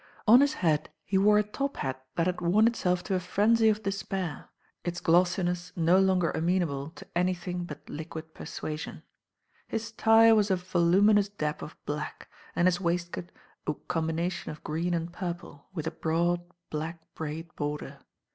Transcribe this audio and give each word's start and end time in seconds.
On 0.27 0.41
his 0.41 0.55
head 0.65 0.89
he 1.05 1.19
wore 1.19 1.37
a 1.37 1.43
top 1.43 1.77
hat 1.77 2.03
that 2.15 2.25
had 2.25 2.41
worn 2.41 2.65
itself 2.65 3.03
to 3.03 3.13
a 3.13 3.19
frenzy 3.19 3.69
of 3.69 3.83
despair, 3.83 4.49
its 4.83 4.99
glossiness 4.99 5.71
no 5.75 5.99
longer 5.99 6.31
amenable 6.31 6.89
to 6.95 7.05
anything 7.15 7.65
but 7.65 7.87
liquid 7.87 8.33
persuasion. 8.33 9.03
His 9.67 9.91
tie 9.91 10.33
was 10.33 10.49
a 10.49 10.55
voluminous 10.55 11.29
dab 11.29 11.61
of 11.61 11.77
black, 11.85 12.31
and 12.55 12.67
his 12.67 12.81
waistcoat 12.81 13.29
a 13.67 13.75
combination 13.75 14.49
of 14.49 14.63
green 14.63 14.95
and 14.95 15.13
purple, 15.13 15.67
with 15.71 15.85
a 15.85 15.91
broad, 15.91 16.41
black 16.71 16.97
braid 17.13 17.55
border. 17.55 17.99